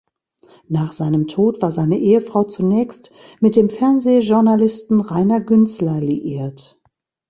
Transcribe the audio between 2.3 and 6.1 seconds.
zunächst mit dem Fernsehjournalisten Rainer Günzler